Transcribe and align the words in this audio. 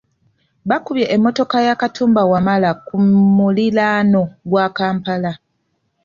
Bakubye 0.69 1.05
emmotoka 1.15 1.57
ya 1.67 1.75
Katumba 1.81 2.21
Wamala 2.31 2.69
ku 2.85 2.95
muliraano 3.37 4.21
gwa 4.49 4.65
Kampala. 4.77 5.31